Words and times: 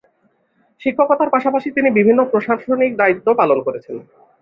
শিক্ষকতার 0.81 1.29
পাশাপাশি 1.29 1.67
তিনি 1.71 1.89
বিভিন্ন 1.91 2.19
প্রশাসনিক 2.31 2.91
দায়িত্ব 2.97 3.27
পালন 3.39 3.59
করেছেন। 3.61 3.95